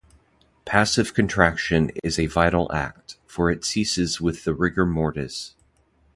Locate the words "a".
2.17-2.25